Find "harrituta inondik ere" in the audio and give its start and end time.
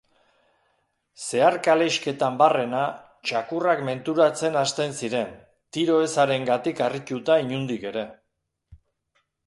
6.87-8.11